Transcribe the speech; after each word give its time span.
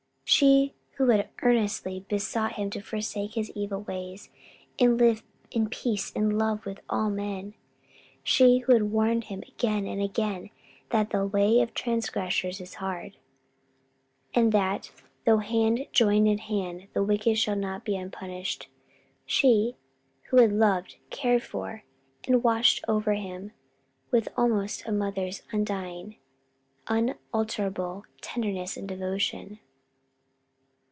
She 0.23 0.73
who 0.95 1.09
had 1.09 1.25
so 1.25 1.29
earnestly 1.41 2.05
besought 2.07 2.53
him 2.53 2.69
to 2.69 2.79
forsake 2.81 3.33
his 3.33 3.51
evil 3.53 3.81
ways 3.81 4.29
and 4.79 4.97
live 4.97 5.23
in 5.51 5.67
peace 5.67 6.09
and 6.15 6.37
love 6.37 6.65
with 6.65 6.79
all 6.89 7.09
men: 7.09 7.53
she 8.23 8.59
who 8.59 8.71
had 8.71 8.83
warned 8.93 9.25
him 9.25 9.43
again 9.45 9.85
and 9.85 10.01
again 10.01 10.49
that 10.91 11.09
"the 11.09 11.25
way 11.27 11.59
of 11.59 11.73
transgressors 11.73 12.61
is 12.61 12.75
hard," 12.75 13.17
and 14.33 14.53
that 14.53 14.91
"though 15.25 15.39
hand 15.39 15.85
join 15.91 16.25
in 16.25 16.37
hand, 16.37 16.87
the 16.93 17.03
wicked 17.03 17.37
shall 17.37 17.57
not 17.57 17.83
be 17.83 17.97
unpunished." 17.97 18.69
She 19.25 19.75
who 20.29 20.37
had 20.37 20.53
loved, 20.53 20.95
cared 21.09 21.43
for, 21.43 21.83
and 22.25 22.41
watched 22.41 22.85
over 22.87 23.15
him 23.15 23.51
with 24.11 24.29
almost 24.37 24.85
a 24.87 24.93
mother's 24.93 25.43
undying, 25.51 26.15
unalterable 26.87 28.05
tenderness 28.21 28.77
and 28.77 28.87
devotion. 28.87 29.59